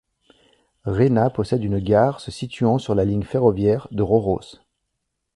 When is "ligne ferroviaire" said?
3.05-3.87